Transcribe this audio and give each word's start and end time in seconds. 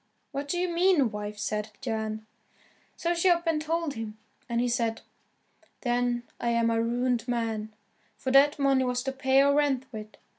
"What 0.31 0.47
do 0.47 0.57
you 0.57 0.67
mean, 0.67 1.11
wife?" 1.11 1.37
said 1.37 1.69
Jan. 1.79 2.25
So 2.97 3.13
she 3.13 3.29
up 3.29 3.45
and 3.45 3.61
told 3.61 3.93
him, 3.93 4.17
and 4.49 4.59
he 4.59 4.67
said, 4.67 5.01
"Then 5.81 6.23
I'm 6.39 6.71
a 6.71 6.81
ruined 6.81 7.27
man, 7.27 7.71
for 8.17 8.31
that 8.31 8.57
money 8.57 8.83
was 8.83 9.03
to 9.03 9.11
pay 9.11 9.43
our 9.43 9.53
rent 9.53 9.85
with. 9.91 10.17